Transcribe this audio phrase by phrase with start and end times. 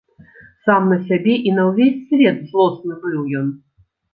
[0.67, 3.57] Сам на сябе і на ўвесь свет злосны быў ён.